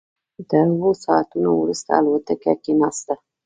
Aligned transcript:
تر 0.49 0.65
اوو 0.73 0.89
ساعتونو 1.05 1.49
وروسته 1.61 1.89
الوتکه 1.99 2.53
کېناسته. 2.63 3.13